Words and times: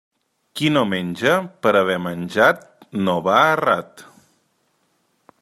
Qui 0.59 0.69
no 0.77 0.81
menja 0.93 1.35
per 1.65 1.73
haver 1.81 1.99
menjat, 2.07 2.65
no 3.05 3.19
va 3.29 3.37
errat. 3.53 4.05